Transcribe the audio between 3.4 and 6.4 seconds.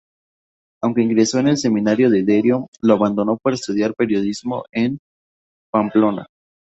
estudiar periodismo en Pamplona.